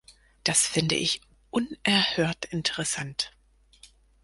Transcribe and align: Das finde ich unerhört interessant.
Das 0.43 0.65
finde 0.65 0.95
ich 0.95 1.21
unerhört 1.51 2.45
interessant. 2.45 3.33